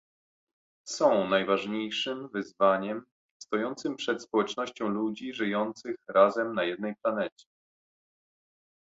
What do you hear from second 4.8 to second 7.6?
ludzi żyjących razem na jednej planecie